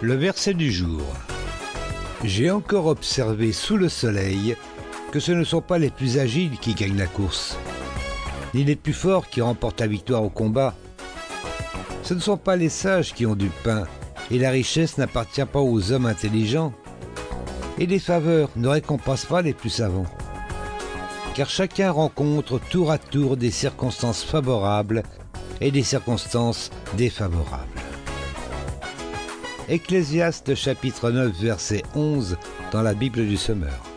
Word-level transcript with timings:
Le 0.00 0.14
verset 0.14 0.54
du 0.54 0.70
jour. 0.70 1.02
J'ai 2.24 2.50
encore 2.50 2.86
observé 2.86 3.52
sous 3.52 3.76
le 3.76 3.88
soleil 3.88 4.56
que 5.12 5.20
ce 5.20 5.32
ne 5.32 5.44
sont 5.44 5.60
pas 5.60 5.78
les 5.78 5.90
plus 5.90 6.18
agiles 6.18 6.58
qui 6.60 6.74
gagnent 6.74 6.98
la 6.98 7.06
course, 7.06 7.56
ni 8.54 8.64
les 8.64 8.76
plus 8.76 8.92
forts 8.92 9.28
qui 9.28 9.40
remportent 9.40 9.80
la 9.80 9.86
victoire 9.86 10.22
au 10.22 10.30
combat. 10.30 10.74
Ce 12.02 12.12
ne 12.12 12.20
sont 12.20 12.36
pas 12.36 12.56
les 12.56 12.68
sages 12.68 13.14
qui 13.14 13.24
ont 13.24 13.36
du 13.36 13.50
pain, 13.62 13.84
et 14.30 14.38
la 14.38 14.50
richesse 14.50 14.98
n'appartient 14.98 15.44
pas 15.44 15.60
aux 15.60 15.92
hommes 15.92 16.06
intelligents. 16.06 16.72
Et 17.78 17.86
les 17.86 17.98
faveurs 17.98 18.50
ne 18.56 18.68
récompensent 18.68 19.26
pas 19.26 19.42
les 19.42 19.54
plus 19.54 19.70
savants. 19.70 20.06
Car 21.34 21.48
chacun 21.48 21.90
rencontre 21.90 22.58
tour 22.58 22.90
à 22.90 22.98
tour 22.98 23.36
des 23.36 23.50
circonstances 23.50 24.22
favorables 24.22 25.02
et 25.60 25.70
des 25.70 25.82
circonstances 25.82 26.70
défavorables. 26.96 27.83
Ecclésiaste 29.68 30.54
chapitre 30.54 31.10
9 31.10 31.32
verset 31.40 31.82
11 31.94 32.36
dans 32.70 32.82
la 32.82 32.92
Bible 32.92 33.26
du 33.26 33.38
Semeur. 33.38 33.93